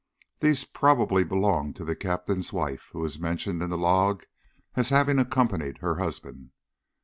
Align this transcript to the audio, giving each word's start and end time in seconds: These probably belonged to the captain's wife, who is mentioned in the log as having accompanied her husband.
These 0.39 0.65
probably 0.65 1.23
belonged 1.23 1.75
to 1.75 1.85
the 1.85 1.95
captain's 1.95 2.51
wife, 2.51 2.89
who 2.91 3.05
is 3.05 3.19
mentioned 3.19 3.61
in 3.61 3.69
the 3.69 3.77
log 3.77 4.23
as 4.73 4.89
having 4.89 5.19
accompanied 5.19 5.77
her 5.77 5.99
husband. 5.99 6.53